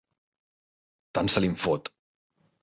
Tant 1.19 1.29
se 1.35 1.45
li'n 1.45 1.59
fot. 1.65 1.93